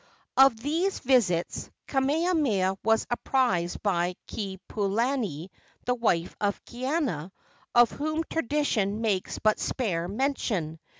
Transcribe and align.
Of 0.35 0.57
these 0.59 0.97
visits 0.97 1.69
Kamehameha 1.85 2.75
was 2.83 3.05
apprised 3.11 3.83
by 3.83 4.15
Kepupuohi, 4.27 5.49
the 5.85 5.93
wife 5.93 6.35
of 6.41 6.65
Kaiana, 6.65 7.29
of 7.75 7.91
whom 7.91 8.23
tradition 8.27 9.01
makes 9.01 9.37
but 9.37 9.59
spare 9.59 10.07
mention. 10.07 10.79